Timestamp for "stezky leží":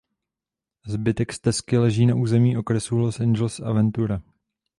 1.33-2.05